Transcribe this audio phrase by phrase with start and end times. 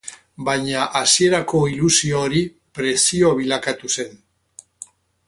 [0.45, 2.41] Baina hasierako ilusio hori
[2.79, 4.21] presio bilakatu zen.